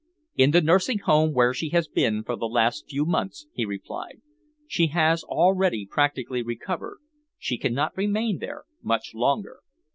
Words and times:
"In 0.35 0.49
the 0.49 0.61
nursing 0.63 0.97
home 0.97 1.31
where 1.31 1.53
she 1.53 1.69
has 1.69 1.87
been 1.87 2.23
for 2.23 2.35
the 2.35 2.47
last 2.49 2.89
few 2.89 3.05
months," 3.05 3.45
he 3.53 3.65
replied. 3.65 4.19
"She 4.65 4.87
has 4.87 5.23
already 5.23 5.85
practically 5.85 6.41
recovered. 6.41 6.97
She 7.37 7.59
cannot 7.59 7.95
remain 7.95 8.39
there 8.39 8.63
much 8.81 9.13
longer." 9.13 9.59